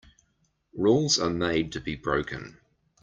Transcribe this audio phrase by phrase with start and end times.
[0.73, 2.57] Rules are made to be broken.